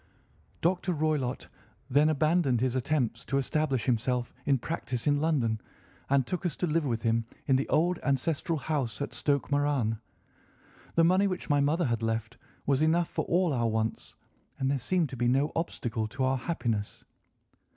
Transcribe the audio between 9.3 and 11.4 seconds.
Moran. The money